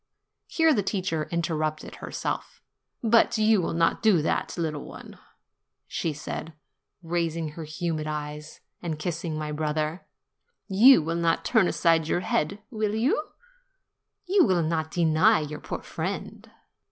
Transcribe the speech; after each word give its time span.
Here 0.47 0.73
the 0.73 0.81
teacher 0.81 1.27
interrupted 1.29 1.97
her 1.97 2.09
self. 2.09 2.63
"But 3.03 3.37
you 3.37 3.61
will 3.61 3.75
not 3.75 4.01
do 4.01 4.19
so, 4.23 4.43
little 4.59 4.83
one?" 4.83 5.19
she 5.85 6.11
said, 6.11 6.53
raising 7.03 7.49
her 7.49 7.65
humid 7.65 8.07
eyes, 8.07 8.61
and 8.81 8.97
kissing 8.97 9.37
my 9.37 9.51
brother. 9.51 10.07
"You 10.67 11.03
will 11.03 11.13
not 11.17 11.45
turn 11.45 11.67
aside 11.67 12.07
your 12.07 12.21
head, 12.21 12.57
will 12.71 12.95
you? 12.95 13.27
You 14.25 14.43
will 14.43 14.63
not 14.63 14.89
deny 14.89 15.41
your 15.41 15.59
poor 15.59 15.83
friend?'' 15.83 16.49